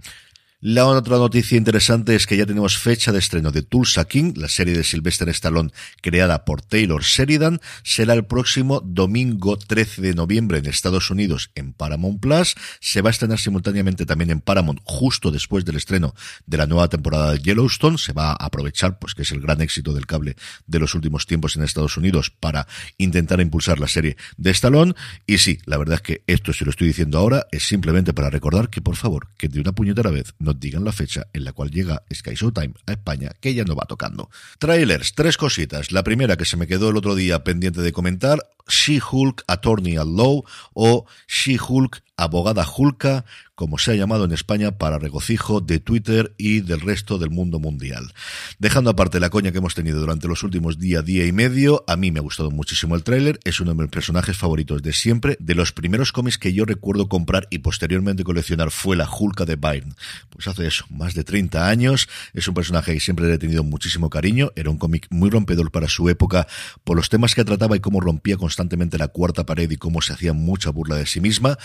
La 0.64 0.86
otra 0.86 1.16
noticia 1.16 1.58
interesante 1.58 2.14
es 2.14 2.24
que 2.24 2.36
ya 2.36 2.46
tenemos 2.46 2.78
fecha 2.78 3.10
de 3.10 3.18
estreno 3.18 3.50
de 3.50 3.64
Tulsa 3.64 4.04
King, 4.04 4.34
la 4.36 4.46
serie 4.46 4.76
de 4.76 4.84
Sylvester 4.84 5.28
Stallone 5.30 5.72
creada 6.00 6.44
por 6.44 6.62
Taylor 6.62 7.02
Sheridan. 7.02 7.60
Será 7.82 8.14
el 8.14 8.26
próximo 8.26 8.80
domingo 8.80 9.58
13 9.58 10.00
de 10.02 10.14
noviembre 10.14 10.58
en 10.58 10.66
Estados 10.66 11.10
Unidos 11.10 11.50
en 11.56 11.72
Paramount 11.72 12.20
Plus. 12.20 12.54
Se 12.78 13.02
va 13.02 13.10
a 13.10 13.10
estrenar 13.10 13.40
simultáneamente 13.40 14.06
también 14.06 14.30
en 14.30 14.40
Paramount 14.40 14.78
justo 14.84 15.32
después 15.32 15.64
del 15.64 15.74
estreno 15.74 16.14
de 16.46 16.58
la 16.58 16.66
nueva 16.66 16.86
temporada 16.86 17.32
de 17.32 17.40
Yellowstone. 17.40 17.98
Se 17.98 18.12
va 18.12 18.30
a 18.30 18.34
aprovechar, 18.34 19.00
pues 19.00 19.14
que 19.14 19.22
es 19.22 19.32
el 19.32 19.40
gran 19.40 19.62
éxito 19.62 19.92
del 19.92 20.06
cable 20.06 20.36
de 20.68 20.78
los 20.78 20.94
últimos 20.94 21.26
tiempos 21.26 21.56
en 21.56 21.64
Estados 21.64 21.96
Unidos 21.96 22.30
para 22.30 22.68
intentar 22.98 23.40
impulsar 23.40 23.80
la 23.80 23.88
serie 23.88 24.16
de 24.36 24.52
Stallone. 24.52 24.94
Y 25.26 25.38
sí, 25.38 25.58
la 25.66 25.76
verdad 25.76 25.96
es 25.96 26.02
que 26.02 26.22
esto, 26.28 26.52
si 26.52 26.64
lo 26.64 26.70
estoy 26.70 26.86
diciendo 26.86 27.18
ahora, 27.18 27.48
es 27.50 27.64
simplemente 27.64 28.14
para 28.14 28.30
recordar 28.30 28.70
que 28.70 28.80
por 28.80 28.94
favor, 28.94 29.26
que 29.36 29.48
de 29.48 29.58
una 29.58 29.72
puñetera 29.72 30.12
vez 30.12 30.34
no 30.38 30.51
digan 30.58 30.84
la 30.84 30.92
fecha 30.92 31.26
en 31.32 31.44
la 31.44 31.52
cual 31.52 31.70
llega 31.70 32.02
Sky 32.12 32.34
Showtime 32.34 32.74
a 32.86 32.92
España, 32.92 33.32
que 33.40 33.54
ya 33.54 33.64
no 33.64 33.74
va 33.74 33.84
tocando. 33.84 34.30
Trailers, 34.58 35.14
tres 35.14 35.36
cositas. 35.36 35.92
La 35.92 36.02
primera 36.02 36.36
que 36.36 36.44
se 36.44 36.56
me 36.56 36.66
quedó 36.66 36.90
el 36.90 36.96
otro 36.96 37.14
día 37.14 37.44
pendiente 37.44 37.80
de 37.80 37.92
comentar, 37.92 38.38
She-Hulk 38.68 39.44
Attorney 39.46 39.96
at 39.96 40.06
Law 40.06 40.44
o 40.74 41.06
She-Hulk 41.28 42.02
Abogada 42.16 42.66
Hulka, 42.66 43.24
como 43.54 43.78
se 43.78 43.92
ha 43.92 43.94
llamado 43.94 44.24
en 44.24 44.32
España 44.32 44.72
para 44.72 44.98
regocijo 44.98 45.60
de 45.60 45.78
Twitter 45.78 46.34
y 46.36 46.60
del 46.60 46.80
resto 46.80 47.18
del 47.18 47.30
mundo 47.30 47.58
mundial. 47.58 48.12
Dejando 48.58 48.90
aparte 48.90 49.20
la 49.20 49.30
coña 49.30 49.52
que 49.52 49.58
hemos 49.58 49.74
tenido 49.74 50.00
durante 50.00 50.26
los 50.26 50.42
últimos 50.42 50.78
día, 50.78 51.02
día 51.02 51.26
y 51.26 51.32
medio, 51.32 51.84
a 51.86 51.96
mí 51.96 52.10
me 52.10 52.18
ha 52.18 52.22
gustado 52.22 52.50
muchísimo 52.50 52.96
el 52.96 53.04
tráiler, 53.04 53.38
es 53.44 53.60
uno 53.60 53.72
de 53.72 53.82
mis 53.82 53.90
personajes 53.90 54.36
favoritos 54.36 54.82
de 54.82 54.92
siempre, 54.92 55.36
de 55.38 55.54
los 55.54 55.72
primeros 55.72 56.12
cómics 56.12 56.38
que 56.38 56.52
yo 56.52 56.64
recuerdo 56.64 57.08
comprar 57.08 57.46
y 57.50 57.58
posteriormente 57.58 58.24
coleccionar 58.24 58.70
fue 58.70 58.96
la 58.96 59.08
Hulka 59.08 59.44
de 59.44 59.56
Byrne. 59.56 59.94
Pues 60.28 60.48
hace 60.48 60.66
eso, 60.66 60.84
más 60.90 61.14
de 61.14 61.24
30 61.24 61.68
años, 61.68 62.08
es 62.34 62.48
un 62.48 62.54
personaje 62.54 62.94
que 62.94 63.00
siempre 63.00 63.26
le 63.26 63.34
he 63.34 63.38
tenido 63.38 63.62
muchísimo 63.64 64.10
cariño, 64.10 64.50
era 64.56 64.70
un 64.70 64.78
cómic 64.78 65.06
muy 65.10 65.30
rompedor 65.30 65.70
para 65.70 65.88
su 65.88 66.08
época 66.08 66.46
por 66.84 66.96
los 66.96 67.08
temas 67.08 67.34
que 67.34 67.44
trataba 67.44 67.76
y 67.76 67.80
cómo 67.80 68.00
rompía 68.00 68.36
constantemente 68.36 68.98
la 68.98 69.08
cuarta 69.08 69.46
pared 69.46 69.70
y 69.70 69.76
cómo 69.76 70.02
se 70.02 70.12
hacía 70.12 70.32
mucha 70.32 70.70
burla 70.70 70.96
de 70.96 71.06
sí 71.06 71.20
misma. 71.20 71.58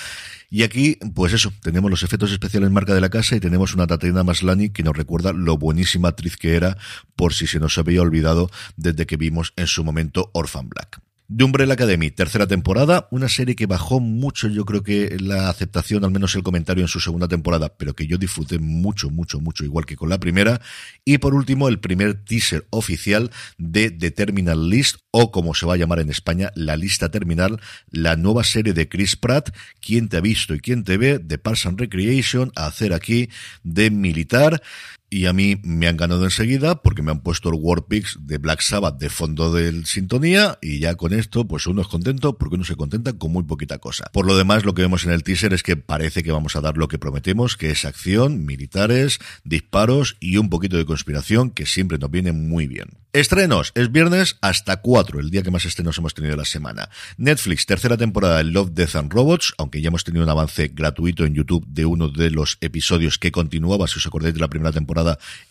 Y 0.49 0.63
aquí, 0.63 0.97
pues 1.13 1.33
eso, 1.33 1.51
tenemos 1.61 1.91
los 1.91 2.03
efectos 2.03 2.31
especiales 2.31 2.71
marca 2.71 2.93
de 2.93 3.01
la 3.01 3.09
casa 3.09 3.35
y 3.35 3.39
tenemos 3.39 3.73
una 3.73 3.87
Tatiana 3.87 4.23
Maslani 4.23 4.69
que 4.69 4.83
nos 4.83 4.95
recuerda 4.95 5.33
lo 5.33 5.57
buenísima 5.57 6.09
actriz 6.09 6.37
que 6.37 6.55
era, 6.55 6.77
por 7.15 7.33
si 7.33 7.47
se 7.47 7.59
nos 7.59 7.77
había 7.77 8.01
olvidado 8.01 8.49
desde 8.77 9.05
que 9.05 9.17
vimos 9.17 9.53
en 9.57 9.67
su 9.67 9.83
momento 9.83 10.31
Orphan 10.33 10.69
Black. 10.69 11.06
The 11.29 11.43
Umbrella 11.43 11.73
Academy, 11.73 12.09
tercera 12.09 12.47
temporada, 12.47 13.09
una 13.11 13.27
serie 13.27 13.57
que 13.57 13.65
bajó 13.65 13.99
mucho, 13.99 14.47
yo 14.47 14.63
creo 14.63 14.81
que 14.81 15.17
la 15.19 15.49
aceptación, 15.49 16.05
al 16.05 16.11
menos 16.11 16.33
el 16.35 16.43
comentario 16.43 16.85
en 16.85 16.87
su 16.87 17.01
segunda 17.01 17.27
temporada, 17.27 17.75
pero 17.75 17.93
que 17.93 18.07
yo 18.07 18.17
disfruté 18.17 18.59
mucho, 18.59 19.09
mucho, 19.09 19.41
mucho, 19.41 19.65
igual 19.65 19.85
que 19.85 19.97
con 19.97 20.07
la 20.07 20.19
primera. 20.19 20.61
Y 21.03 21.17
por 21.17 21.33
último, 21.33 21.67
el 21.67 21.81
primer 21.81 22.23
teaser 22.23 22.65
oficial 22.69 23.29
de 23.57 23.91
The 23.91 24.11
Terminal 24.11 24.69
List, 24.69 24.99
o 25.11 25.29
como 25.33 25.53
se 25.53 25.65
va 25.65 25.73
a 25.73 25.77
llamar 25.77 25.99
en 25.99 26.09
España, 26.09 26.49
la 26.55 26.77
lista 26.77 27.11
terminal, 27.11 27.59
la 27.91 28.15
nueva 28.15 28.45
serie 28.45 28.71
de 28.71 28.87
Chris 28.87 29.17
Pratt, 29.17 29.53
quien 29.81 30.07
te 30.07 30.15
ha 30.15 30.21
visto 30.21 30.55
y 30.55 30.61
quién 30.61 30.85
te 30.85 30.95
ve, 30.95 31.19
de 31.19 31.37
Parks 31.37 31.65
and 31.65 31.77
Recreation, 31.77 32.53
a 32.55 32.67
hacer 32.67 32.93
aquí 32.93 33.27
de 33.63 33.91
militar 33.91 34.61
y 35.09 35.25
a 35.25 35.33
mí 35.33 35.59
me 35.63 35.87
han 35.87 35.95
ganado 35.95 36.25
enseguida 36.25 36.81
porque 36.81 37.01
me 37.01 37.11
han 37.11 37.21
puesto 37.21 37.49
el 37.49 37.55
Warpix 37.55 38.17
de 38.21 38.37
Black 38.37 38.61
Sabbath 38.61 38.99
de 38.99 39.09
fondo 39.09 39.53
del 39.53 39.85
sintonía 39.85 40.57
y 40.61 40.79
ya 40.79 40.95
con 40.95 41.13
esto 41.13 41.47
pues 41.47 41.65
uno 41.67 41.81
es 41.81 41.87
contento 41.87 42.37
porque 42.37 42.55
uno 42.55 42.65
se 42.65 42.75
contenta 42.75 43.13
con 43.13 43.31
muy 43.31 43.43
poquita 43.43 43.77
cosa. 43.77 44.09
Por 44.11 44.25
lo 44.25 44.37
demás 44.37 44.65
lo 44.65 44.73
que 44.73 44.81
vemos 44.81 45.05
en 45.05 45.11
el 45.11 45.23
teaser 45.23 45.53
es 45.53 45.63
que 45.63 45.77
parece 45.77 46.23
que 46.23 46.31
vamos 46.31 46.55
a 46.55 46.61
dar 46.61 46.77
lo 46.77 46.89
que 46.89 46.99
prometemos, 46.99 47.55
que 47.55 47.71
es 47.71 47.85
acción, 47.85 48.45
militares, 48.45 49.19
disparos 49.43 50.17
y 50.19 50.37
un 50.37 50.49
poquito 50.49 50.75
de 50.75 50.85
conspiración 50.85 51.51
que 51.51 51.65
siempre 51.65 51.97
nos 51.97 52.11
viene 52.11 52.33
muy 52.33 52.67
bien. 52.67 52.89
Estrenos, 53.13 53.71
es 53.73 53.91
viernes 53.91 54.37
hasta 54.41 54.81
4, 54.81 55.21
el 55.21 55.31
día 55.31 55.41
que 55.41 55.49
más 55.49 55.65
estrenos 55.65 55.97
hemos 55.97 56.13
tenido 56.13 56.35
la 56.35 56.45
semana. 56.45 56.89
Netflix, 57.17 57.65
tercera 57.65 57.97
temporada 57.97 58.37
de 58.37 58.43
Love, 58.43 58.71
Death 58.73 58.95
and 58.95 59.11
Robots, 59.11 59.53
aunque 59.57 59.81
ya 59.81 59.87
hemos 59.87 60.03
tenido 60.03 60.23
un 60.23 60.29
avance 60.29 60.67
gratuito 60.67 61.25
en 61.25 61.33
YouTube 61.33 61.65
de 61.67 61.85
uno 61.85 62.09
de 62.09 62.29
los 62.29 62.57
episodios 62.61 63.17
que 63.17 63.31
continuaba, 63.31 63.87
si 63.87 63.97
os 63.97 64.05
acordáis 64.05 64.35
de 64.35 64.41
la 64.41 64.49
primera 64.49 64.71
temporada 64.71 64.96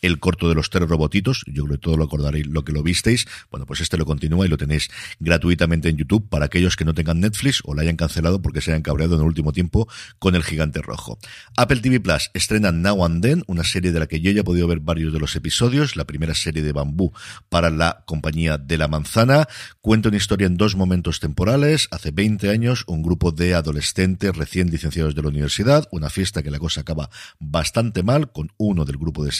el 0.02 0.18
corto 0.18 0.48
de 0.48 0.54
los 0.54 0.70
tres 0.70 0.88
robotitos. 0.88 1.42
Yo 1.46 1.64
creo 1.64 1.76
que 1.76 1.82
todo 1.82 1.96
lo 1.96 2.04
acordaréis 2.04 2.46
lo 2.46 2.64
que 2.64 2.72
lo 2.72 2.82
visteis. 2.82 3.26
Bueno, 3.50 3.66
pues 3.66 3.80
este 3.80 3.96
lo 3.96 4.06
continúa 4.06 4.46
y 4.46 4.48
lo 4.48 4.56
tenéis 4.56 4.88
gratuitamente 5.20 5.88
en 5.88 5.96
YouTube 5.96 6.28
para 6.28 6.46
aquellos 6.46 6.76
que 6.76 6.84
no 6.84 6.94
tengan 6.94 7.20
Netflix 7.20 7.62
o 7.64 7.74
la 7.74 7.82
hayan 7.82 7.96
cancelado 7.96 8.40
porque 8.42 8.60
se 8.60 8.70
hayan 8.70 8.82
cabreado 8.82 9.14
en 9.14 9.20
el 9.20 9.26
último 9.26 9.52
tiempo 9.52 9.88
con 10.18 10.34
el 10.34 10.42
gigante 10.42 10.82
rojo. 10.82 11.18
Apple 11.56 11.80
TV 11.80 12.00
Plus 12.00 12.30
estrena 12.34 12.72
Now 12.72 13.04
and 13.04 13.22
Then, 13.22 13.44
una 13.46 13.64
serie 13.64 13.92
de 13.92 14.00
la 14.00 14.06
que 14.06 14.20
yo 14.20 14.30
ya 14.30 14.40
he 14.40 14.44
podido 14.44 14.66
ver 14.66 14.80
varios 14.80 15.12
de 15.12 15.18
los 15.18 15.36
episodios, 15.36 15.96
la 15.96 16.04
primera 16.04 16.34
serie 16.34 16.62
de 16.62 16.72
bambú 16.72 17.12
para 17.48 17.70
la 17.70 18.04
compañía 18.06 18.58
de 18.58 18.78
la 18.78 18.88
manzana. 18.88 19.48
Cuenta 19.80 20.08
una 20.08 20.18
historia 20.18 20.46
en 20.46 20.56
dos 20.56 20.76
momentos 20.76 21.20
temporales. 21.20 21.88
Hace 21.90 22.10
20 22.10 22.50
años, 22.50 22.84
un 22.86 23.02
grupo 23.02 23.32
de 23.32 23.54
adolescentes 23.54 24.34
recién 24.36 24.70
licenciados 24.70 25.14
de 25.14 25.22
la 25.22 25.28
universidad, 25.28 25.88
una 25.90 26.10
fiesta 26.10 26.42
que 26.42 26.50
la 26.50 26.58
cosa 26.58 26.82
acaba 26.82 27.10
bastante 27.38 28.02
mal, 28.02 28.32
con 28.32 28.52
uno 28.56 28.84
del 28.84 28.96
grupo 28.96 29.24
de 29.24 29.32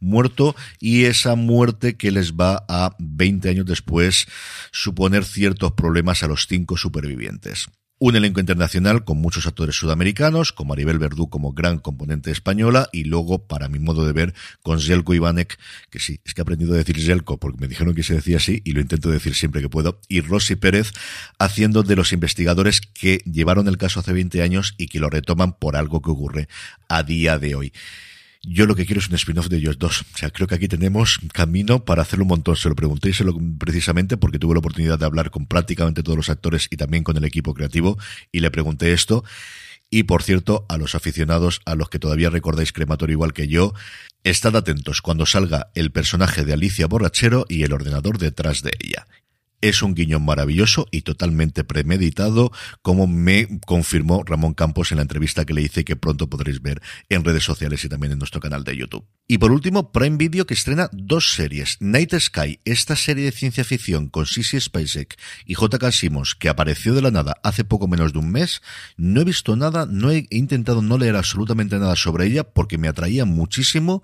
muerto, 0.00 0.54
y 0.80 1.04
esa 1.04 1.34
muerte 1.34 1.96
que 1.96 2.10
les 2.10 2.34
va 2.34 2.64
a 2.68 2.94
20 2.98 3.48
años 3.48 3.66
después 3.66 4.26
suponer 4.70 5.24
ciertos 5.24 5.72
problemas 5.72 6.22
a 6.22 6.28
los 6.28 6.46
cinco 6.46 6.76
supervivientes. 6.76 7.68
Un 8.04 8.16
elenco 8.16 8.40
internacional 8.40 9.04
con 9.04 9.18
muchos 9.18 9.46
actores 9.46 9.76
sudamericanos, 9.76 10.52
con 10.52 10.66
Maribel 10.66 10.98
Verdú 10.98 11.30
como 11.30 11.52
gran 11.52 11.78
componente 11.78 12.32
española, 12.32 12.88
y 12.92 13.04
luego, 13.04 13.46
para 13.46 13.68
mi 13.68 13.78
modo 13.78 14.04
de 14.04 14.12
ver, 14.12 14.34
con 14.60 14.80
Zelko 14.80 15.14
Ivanek, 15.14 15.56
que 15.88 16.00
sí, 16.00 16.18
es 16.24 16.34
que 16.34 16.40
he 16.40 16.42
aprendido 16.42 16.74
a 16.74 16.78
decir 16.78 17.00
Zelko 17.00 17.38
porque 17.38 17.60
me 17.60 17.68
dijeron 17.68 17.94
que 17.94 18.02
se 18.02 18.14
decía 18.14 18.38
así, 18.38 18.60
y 18.64 18.72
lo 18.72 18.80
intento 18.80 19.08
decir 19.08 19.36
siempre 19.36 19.62
que 19.62 19.68
puedo, 19.68 20.00
y 20.08 20.20
Rosy 20.20 20.56
Pérez, 20.56 20.90
haciendo 21.38 21.84
de 21.84 21.94
los 21.94 22.12
investigadores 22.12 22.80
que 22.80 23.18
llevaron 23.18 23.68
el 23.68 23.78
caso 23.78 24.00
hace 24.00 24.12
20 24.12 24.42
años 24.42 24.74
y 24.78 24.88
que 24.88 24.98
lo 24.98 25.08
retoman 25.08 25.52
por 25.52 25.76
algo 25.76 26.02
que 26.02 26.10
ocurre 26.10 26.48
a 26.88 27.04
día 27.04 27.38
de 27.38 27.54
hoy. 27.54 27.72
Yo 28.44 28.66
lo 28.66 28.74
que 28.74 28.86
quiero 28.86 28.98
es 28.98 29.08
un 29.08 29.14
spin-off 29.14 29.48
de 29.48 29.58
ellos 29.58 29.78
dos. 29.78 30.02
O 30.14 30.18
sea, 30.18 30.30
creo 30.30 30.48
que 30.48 30.56
aquí 30.56 30.66
tenemos 30.66 31.20
camino 31.32 31.84
para 31.84 32.02
hacerlo 32.02 32.24
un 32.24 32.30
montón. 32.30 32.56
Se 32.56 32.68
lo 32.68 32.74
pregunté 32.74 33.12
se 33.12 33.22
lo 33.22 33.36
precisamente 33.56 34.16
porque 34.16 34.40
tuve 34.40 34.54
la 34.54 34.58
oportunidad 34.58 34.98
de 34.98 35.04
hablar 35.04 35.30
con 35.30 35.46
prácticamente 35.46 36.02
todos 36.02 36.16
los 36.16 36.28
actores 36.28 36.66
y 36.70 36.76
también 36.76 37.04
con 37.04 37.16
el 37.16 37.24
equipo 37.24 37.54
creativo 37.54 37.98
y 38.32 38.40
le 38.40 38.50
pregunté 38.50 38.92
esto. 38.92 39.24
Y 39.90 40.04
por 40.04 40.22
cierto, 40.22 40.66
a 40.68 40.76
los 40.76 40.94
aficionados, 40.94 41.60
a 41.66 41.76
los 41.76 41.88
que 41.88 41.98
todavía 41.98 42.30
recordáis 42.30 42.72
Crematorio 42.72 43.12
igual 43.12 43.32
que 43.32 43.46
yo, 43.46 43.74
estad 44.24 44.56
atentos 44.56 45.02
cuando 45.02 45.26
salga 45.26 45.70
el 45.74 45.92
personaje 45.92 46.44
de 46.44 46.54
Alicia 46.54 46.86
Borrachero 46.86 47.44
y 47.48 47.62
el 47.62 47.72
ordenador 47.72 48.18
detrás 48.18 48.62
de 48.62 48.72
ella. 48.80 49.06
Es 49.62 49.80
un 49.80 49.94
guiño 49.94 50.18
maravilloso 50.18 50.88
y 50.90 51.02
totalmente 51.02 51.62
premeditado, 51.62 52.50
como 52.82 53.06
me 53.06 53.60
confirmó 53.64 54.24
Ramón 54.24 54.54
Campos 54.54 54.90
en 54.90 54.96
la 54.96 55.02
entrevista 55.02 55.44
que 55.44 55.54
le 55.54 55.62
hice 55.62 55.84
que 55.84 55.94
pronto 55.94 56.28
podréis 56.28 56.60
ver 56.60 56.82
en 57.08 57.22
redes 57.22 57.44
sociales 57.44 57.84
y 57.84 57.88
también 57.88 58.12
en 58.12 58.18
nuestro 58.18 58.40
canal 58.40 58.64
de 58.64 58.76
YouTube. 58.76 59.06
Y 59.28 59.38
por 59.38 59.52
último, 59.52 59.92
Prime 59.92 60.16
Video 60.16 60.46
que 60.46 60.54
estrena 60.54 60.90
dos 60.92 61.34
series. 61.34 61.76
Night 61.78 62.12
Sky, 62.18 62.58
esta 62.64 62.96
serie 62.96 63.24
de 63.24 63.30
ciencia 63.30 63.62
ficción 63.62 64.08
con 64.08 64.26
Sissy 64.26 64.60
Spacek 64.60 65.16
y 65.46 65.54
J.K. 65.54 65.92
Simmons, 65.92 66.34
que 66.34 66.48
apareció 66.48 66.92
de 66.92 67.02
la 67.02 67.12
nada 67.12 67.36
hace 67.44 67.62
poco 67.62 67.86
menos 67.86 68.12
de 68.12 68.18
un 68.18 68.32
mes. 68.32 68.62
No 68.96 69.20
he 69.20 69.24
visto 69.24 69.54
nada, 69.54 69.86
no 69.86 70.10
he 70.10 70.26
intentado 70.30 70.82
no 70.82 70.98
leer 70.98 71.14
absolutamente 71.14 71.78
nada 71.78 71.94
sobre 71.94 72.26
ella 72.26 72.42
porque 72.42 72.78
me 72.78 72.88
atraía 72.88 73.26
muchísimo. 73.26 74.02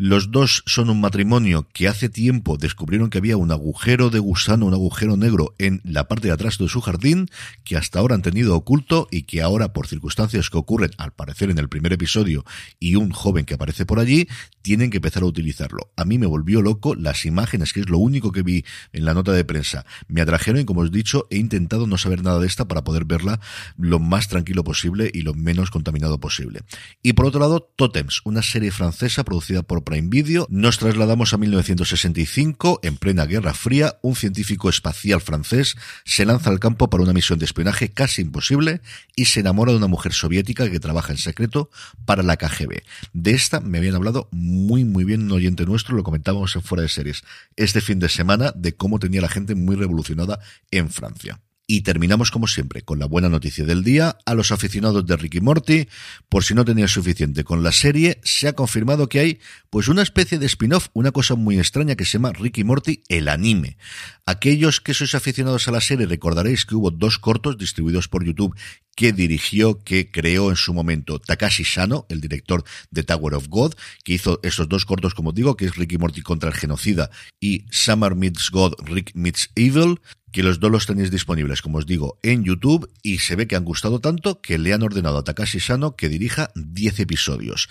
Los 0.00 0.30
dos 0.30 0.62
son 0.64 0.90
un 0.90 1.00
matrimonio 1.00 1.66
que 1.72 1.88
hace 1.88 2.08
tiempo 2.08 2.56
descubrieron 2.56 3.10
que 3.10 3.18
había 3.18 3.36
un 3.36 3.50
agujero 3.50 4.10
de 4.10 4.20
gusano, 4.20 4.66
un 4.66 4.72
agujero 4.72 5.16
negro 5.16 5.56
en 5.58 5.80
la 5.82 6.06
parte 6.06 6.28
de 6.28 6.34
atrás 6.34 6.56
de 6.56 6.68
su 6.68 6.80
jardín, 6.80 7.28
que 7.64 7.76
hasta 7.76 7.98
ahora 7.98 8.14
han 8.14 8.22
tenido 8.22 8.54
oculto 8.54 9.08
y 9.10 9.22
que 9.22 9.42
ahora, 9.42 9.72
por 9.72 9.88
circunstancias 9.88 10.50
que 10.50 10.56
ocurren, 10.56 10.92
al 10.98 11.10
parecer 11.10 11.50
en 11.50 11.58
el 11.58 11.68
primer 11.68 11.92
episodio, 11.92 12.44
y 12.78 12.94
un 12.94 13.10
joven 13.10 13.44
que 13.44 13.54
aparece 13.54 13.86
por 13.86 13.98
allí, 13.98 14.28
tienen 14.62 14.90
que 14.90 14.98
empezar 14.98 15.24
a 15.24 15.26
utilizarlo. 15.26 15.90
A 15.96 16.04
mí 16.04 16.16
me 16.16 16.26
volvió 16.26 16.62
loco 16.62 16.94
las 16.94 17.26
imágenes, 17.26 17.72
que 17.72 17.80
es 17.80 17.88
lo 17.88 17.98
único 17.98 18.30
que 18.30 18.42
vi 18.42 18.64
en 18.92 19.04
la 19.04 19.14
nota 19.14 19.32
de 19.32 19.44
prensa. 19.44 19.84
Me 20.06 20.20
atrajeron 20.20 20.60
y, 20.60 20.64
como 20.64 20.82
os 20.82 20.90
he 20.90 20.92
dicho, 20.92 21.26
he 21.30 21.38
intentado 21.38 21.88
no 21.88 21.98
saber 21.98 22.22
nada 22.22 22.38
de 22.38 22.46
esta 22.46 22.68
para 22.68 22.84
poder 22.84 23.04
verla 23.04 23.40
lo 23.76 23.98
más 23.98 24.28
tranquilo 24.28 24.62
posible 24.62 25.10
y 25.12 25.22
lo 25.22 25.34
menos 25.34 25.72
contaminado 25.72 26.20
posible. 26.20 26.60
Y 27.02 27.14
por 27.14 27.26
otro 27.26 27.40
lado, 27.40 27.72
Totems, 27.74 28.20
una 28.22 28.42
serie 28.42 28.70
francesa 28.70 29.24
producida 29.24 29.64
por 29.64 29.87
Prime 29.88 30.08
Video, 30.10 30.46
nos 30.50 30.76
trasladamos 30.76 31.32
a 31.32 31.38
1965, 31.38 32.80
en 32.82 32.98
plena 32.98 33.24
Guerra 33.24 33.54
Fría, 33.54 33.96
un 34.02 34.16
científico 34.16 34.68
espacial 34.68 35.22
francés 35.22 35.76
se 36.04 36.26
lanza 36.26 36.50
al 36.50 36.60
campo 36.60 36.90
para 36.90 37.02
una 37.02 37.14
misión 37.14 37.38
de 37.38 37.46
espionaje 37.46 37.88
casi 37.88 38.20
imposible 38.20 38.82
y 39.16 39.24
se 39.24 39.40
enamora 39.40 39.72
de 39.72 39.78
una 39.78 39.86
mujer 39.86 40.12
soviética 40.12 40.70
que 40.70 40.78
trabaja 40.78 41.12
en 41.12 41.18
secreto 41.18 41.70
para 42.04 42.22
la 42.22 42.36
KGB. 42.36 42.82
De 43.14 43.30
esta 43.30 43.60
me 43.60 43.78
habían 43.78 43.94
hablado 43.94 44.28
muy 44.30 44.84
muy 44.84 45.04
bien 45.04 45.22
un 45.22 45.32
oyente 45.32 45.64
nuestro, 45.64 45.96
lo 45.96 46.02
comentábamos 46.02 46.54
en 46.54 46.60
fuera 46.60 46.82
de 46.82 46.90
series 46.90 47.22
este 47.56 47.80
fin 47.80 47.98
de 47.98 48.10
semana 48.10 48.52
de 48.54 48.74
cómo 48.74 48.98
tenía 48.98 49.22
la 49.22 49.30
gente 49.30 49.54
muy 49.54 49.74
revolucionada 49.74 50.38
en 50.70 50.90
Francia. 50.90 51.40
Y 51.70 51.82
terminamos 51.82 52.30
como 52.30 52.46
siempre 52.46 52.80
con 52.80 52.98
la 52.98 53.04
buena 53.04 53.28
noticia 53.28 53.62
del 53.62 53.84
día. 53.84 54.16
A 54.24 54.32
los 54.32 54.52
aficionados 54.52 55.04
de 55.04 55.18
Ricky 55.18 55.42
Morty, 55.42 55.86
por 56.30 56.42
si 56.42 56.54
no 56.54 56.64
tenía 56.64 56.88
suficiente 56.88 57.44
con 57.44 57.62
la 57.62 57.72
serie, 57.72 58.22
se 58.24 58.48
ha 58.48 58.54
confirmado 58.54 59.10
que 59.10 59.20
hay 59.20 59.38
pues 59.68 59.88
una 59.88 60.00
especie 60.00 60.38
de 60.38 60.46
spin-off, 60.46 60.88
una 60.94 61.12
cosa 61.12 61.34
muy 61.34 61.58
extraña 61.58 61.94
que 61.94 62.06
se 62.06 62.12
llama 62.12 62.32
Ricky 62.32 62.64
Morty 62.64 63.02
el 63.10 63.28
anime. 63.28 63.76
Aquellos 64.24 64.80
que 64.80 64.94
sois 64.94 65.14
aficionados 65.14 65.68
a 65.68 65.72
la 65.72 65.82
serie 65.82 66.06
recordaréis 66.06 66.64
que 66.64 66.74
hubo 66.74 66.90
dos 66.90 67.18
cortos 67.18 67.58
distribuidos 67.58 68.08
por 68.08 68.24
YouTube 68.24 68.56
que 68.96 69.12
dirigió, 69.12 69.84
que 69.84 70.10
creó 70.10 70.50
en 70.50 70.56
su 70.56 70.74
momento 70.74 71.20
Takashi 71.20 71.64
Sano, 71.64 72.04
el 72.08 72.20
director 72.20 72.64
de 72.90 73.04
Tower 73.04 73.34
of 73.34 73.46
God, 73.48 73.74
que 74.02 74.14
hizo 74.14 74.40
esos 74.42 74.68
dos 74.68 74.86
cortos, 74.86 75.14
como 75.14 75.32
digo, 75.32 75.56
que 75.56 75.66
es 75.66 75.76
Ricky 75.76 75.98
Morty 75.98 76.22
contra 76.22 76.48
el 76.48 76.56
genocida 76.56 77.10
y 77.38 77.64
Summer 77.70 78.16
Meets 78.16 78.50
God, 78.50 78.74
Rick 78.84 79.12
Meets 79.14 79.50
Evil, 79.54 80.00
que 80.32 80.42
los 80.42 80.60
dos 80.60 80.70
los 80.70 80.86
tenéis 80.86 81.10
disponibles, 81.10 81.62
como 81.62 81.78
os 81.78 81.86
digo, 81.86 82.18
en 82.22 82.44
YouTube 82.44 82.90
y 83.02 83.18
se 83.18 83.36
ve 83.36 83.46
que 83.46 83.56
han 83.56 83.64
gustado 83.64 84.00
tanto 84.00 84.40
que 84.40 84.58
le 84.58 84.72
han 84.72 84.82
ordenado 84.82 85.18
a 85.18 85.24
Takashi 85.24 85.60
Sano 85.60 85.96
que 85.96 86.08
dirija 86.08 86.50
10 86.54 87.00
episodios. 87.00 87.68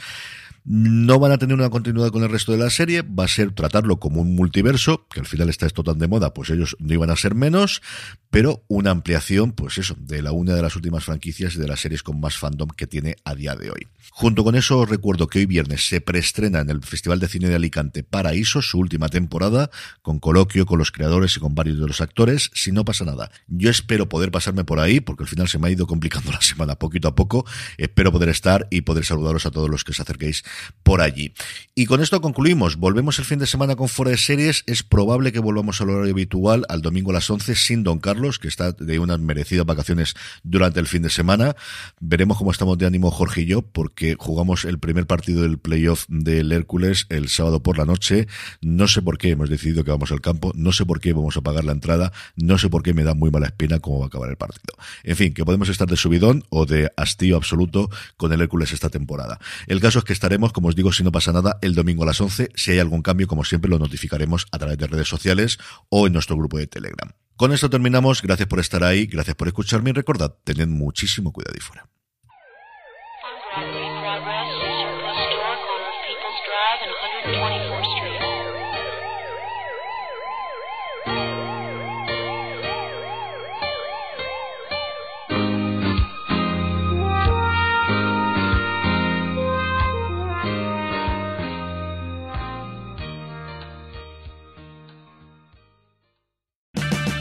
No 0.70 1.18
van 1.18 1.32
a 1.32 1.38
tener 1.38 1.56
una 1.56 1.70
continuidad 1.70 2.12
con 2.12 2.24
el 2.24 2.30
resto 2.30 2.52
de 2.52 2.58
la 2.58 2.70
serie, 2.70 3.02
va 3.02 3.24
a 3.24 3.30
ser 3.30 3.54
tratarlo 3.54 4.02
como 4.02 4.20
un 4.20 4.36
multiverso, 4.36 5.08
que 5.08 5.22
al 5.22 5.26
final 5.26 5.48
está 5.48 5.66
esto 5.66 5.82
tan 5.82 5.98
de 5.98 6.10
moda, 6.10 6.34
pues 6.34 6.50
ellos 6.50 6.76
no 6.80 6.94
iban 6.94 7.10
a 7.10 7.16
ser 7.16 7.36
menos, 7.36 7.82
pero 8.30 8.66
una 8.68 8.92
ampliación, 8.92 9.54
pues 9.54 9.78
eso, 9.78 9.96
de 9.98 10.22
la 10.22 10.34
una 10.34 10.56
de 10.56 10.62
las 10.62 10.76
últimas 10.76 11.06
franquicias 11.06 11.56
y 11.56 11.60
de 11.60 11.70
las 11.70 11.80
series 11.80 12.04
con 12.04 12.20
más 12.20 12.38
fandom 12.38 12.68
que 12.68 12.86
tiene 12.86 13.16
a 13.24 13.34
día 13.34 13.56
de 13.56 13.72
hoy. 13.72 13.88
Junto 14.12 14.44
con 14.44 14.56
eso 14.56 14.80
os 14.80 14.90
recuerdo 14.90 15.28
que 15.28 15.40
hoy 15.40 15.46
viernes 15.46 15.88
se 15.88 16.02
preestrena 16.02 16.60
en 16.60 16.70
el 16.70 16.84
Festival 16.84 17.22
de 17.22 17.30
Cine 17.30 17.48
de 17.48 17.56
Alicante 17.56 18.04
Paraíso, 18.04 18.62
su 18.62 18.78
última 18.78 19.08
temporada, 19.08 19.70
con 20.02 20.20
coloquio 20.20 20.66
con 20.66 20.80
los 20.80 20.92
creadores 20.92 21.38
y 21.38 21.40
con 21.40 21.56
varios 21.56 21.80
de 21.80 21.88
los 21.88 22.02
actores, 22.02 22.52
si 22.54 22.74
no 22.74 22.84
pasa 22.84 23.06
nada. 23.06 23.32
Yo 23.48 23.70
espero 23.70 24.10
poder 24.10 24.32
pasarme 24.32 24.66
por 24.66 24.82
ahí, 24.82 25.00
porque 25.00 25.24
al 25.24 25.30
final 25.30 25.48
se 25.48 25.60
me 25.60 25.68
ha 25.68 25.72
ido 25.72 25.88
complicando 25.88 26.34
la 26.34 26.42
semana 26.42 26.76
poquito 26.76 27.08
a 27.08 27.16
poco, 27.16 27.46
espero 27.78 28.12
poder 28.12 28.28
estar 28.28 28.68
y 28.70 28.82
poder 28.82 29.06
saludaros 29.06 29.46
a 29.46 29.52
todos 29.52 29.70
los 29.70 29.86
que 29.86 29.92
os 29.92 30.00
acerquéis 30.02 30.44
por 30.84 31.02
allí. 31.02 31.34
Y 31.76 31.86
con 31.86 32.02
esto 32.02 32.22
concluimos. 32.22 32.78
Volvemos 32.78 33.20
el 33.20 33.26
fin 33.26 33.40
de 33.40 33.46
semana 33.46 33.76
con 33.76 33.90
Fuera 33.90 34.12
de 34.12 34.18
Series. 34.18 34.64
Es 34.66 34.84
probable 34.84 35.32
que 35.32 35.40
volvamos 35.40 35.82
al 35.82 35.90
horario 35.90 36.14
habitual, 36.14 36.66
al 36.70 36.82
domingo 36.82 37.12
a 37.12 37.16
las 37.16 37.30
11, 37.30 37.56
sin 37.56 37.84
Don 37.84 38.00
Carlos, 38.00 38.40
que 38.40 38.48
está 38.48 38.72
de 38.72 38.98
unas 39.00 39.20
merecidas 39.20 39.66
vacaciones 39.66 40.16
durante 40.44 40.80
el 40.80 40.88
fin 40.88 41.02
de 41.02 41.10
semana. 41.10 41.56
Veremos 42.00 42.38
cómo 42.38 42.52
estamos 42.52 42.78
de 42.78 42.86
ánimo 42.86 43.12
Jorge 43.12 43.42
y 43.42 43.46
yo, 43.46 43.62
porque 43.62 44.16
jugamos 44.18 44.66
el 44.66 44.80
primer 44.80 45.06
partido 45.08 45.42
del 45.44 45.58
playoff 45.58 46.06
del 46.08 46.52
Hércules 46.52 47.06
el 47.10 47.30
sábado 47.30 47.62
por 47.62 47.78
la 47.78 47.86
noche. 47.86 48.28
No 48.62 48.88
sé 48.88 49.02
por 49.02 49.18
qué 49.18 49.32
hemos 49.32 49.50
decidido 49.50 49.84
que 49.84 49.92
vamos 49.92 50.12
al 50.12 50.22
campo, 50.22 50.52
no 50.56 50.72
sé 50.72 50.86
por 50.86 51.00
qué 51.00 51.14
vamos 51.14 51.38
a 51.38 51.42
pagar 51.42 51.64
la 51.64 51.74
entrada, 51.74 52.12
no 52.36 52.58
sé 52.58 52.70
por 52.70 52.84
qué 52.84 52.94
me 52.94 53.04
da 53.04 53.14
muy 53.14 53.30
mala 53.30 53.48
espina 53.48 53.80
cómo 53.80 54.00
va 54.00 54.06
a 54.06 54.08
acabar 54.08 54.30
el 54.30 54.38
partido. 54.38 54.76
En 55.04 55.16
fin, 55.16 55.34
que 55.34 55.46
podemos 55.46 55.70
estar 55.70 55.88
de 55.88 55.98
subidón 55.98 56.44
o 56.50 56.66
de 56.66 56.92
hastío 56.98 57.36
absoluto 57.36 57.90
con 58.16 58.34
el 58.34 58.42
Hércules 58.42 58.72
esta 58.72 58.90
temporada. 58.90 59.40
El 59.68 59.80
caso 59.80 60.00
es 60.00 60.06
que 60.06 60.14
estaremos, 60.14 60.47
como 60.54 60.70
os 60.70 60.76
digo, 60.76 60.92
si 60.92 61.04
no 61.04 61.12
pasa 61.12 61.32
nada, 61.32 61.58
el 61.62 61.76
domingo 61.76 62.04
a 62.04 62.08
las 62.08 62.22
11. 62.22 62.50
Si 62.56 62.72
hay 62.72 62.80
algún 62.80 63.02
cambio, 63.02 63.28
como 63.28 63.44
siempre, 63.44 63.70
lo 63.70 63.80
notificaremos 63.80 64.48
a 64.52 64.58
través 64.58 64.78
de 64.78 64.88
redes 64.88 65.08
sociales 65.08 65.58
o 65.90 66.08
en 66.08 66.14
nuestro 66.14 66.36
grupo 66.36 66.58
de 66.58 66.68
Telegram. 66.68 67.12
Con 67.36 67.54
esto 67.54 67.70
terminamos. 67.70 68.22
Gracias 68.22 68.48
por 68.48 68.60
estar 68.60 68.84
ahí, 68.84 69.06
gracias 69.06 69.36
por 69.36 69.48
escucharme 69.48 69.92
y 69.92 69.94
recordad, 69.94 70.36
tened 70.44 70.68
muchísimo 70.68 71.32
cuidado 71.32 71.56
y 71.58 71.62
fuera. 71.62 71.88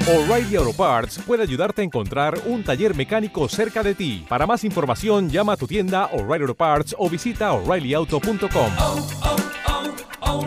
O'Reilly 0.09 0.55
Auto 0.55 0.73
Parts 0.73 1.19
puede 1.27 1.43
ayudarte 1.43 1.83
a 1.83 1.85
encontrar 1.85 2.39
un 2.47 2.63
taller 2.63 2.95
mecánico 2.95 3.49
cerca 3.49 3.83
de 3.83 3.97
ti. 3.97 4.25
Para 4.29 4.47
más 4.47 4.63
información, 4.63 5.29
llama 5.31 5.55
a 5.55 5.57
tu 5.57 5.67
tienda 5.67 6.07
O'Reilly 6.13 6.43
Auto 6.43 6.55
Parts 6.55 6.95
o 6.97 7.11
visita 7.11 7.53
oreillyauto.com. 7.53 8.73
Oh, 8.79 9.09
oh, 9.25 9.37
oh, 10.23 10.45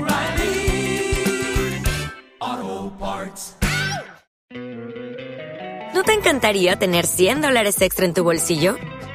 ¿No 5.94 6.04
te 6.04 6.14
encantaría 6.14 6.78
tener 6.80 7.06
100 7.06 7.42
dólares 7.42 7.82
extra 7.82 8.06
en 8.06 8.14
tu 8.14 8.24
bolsillo? 8.24 8.78